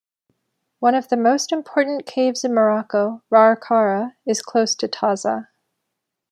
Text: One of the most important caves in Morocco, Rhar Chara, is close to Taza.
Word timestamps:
One 0.79 0.95
of 0.95 1.09
the 1.09 1.15
most 1.15 1.51
important 1.51 2.07
caves 2.07 2.43
in 2.43 2.55
Morocco, 2.55 3.21
Rhar 3.31 3.55
Chara, 3.67 4.15
is 4.25 4.41
close 4.41 4.73
to 4.77 4.87
Taza. 4.87 5.49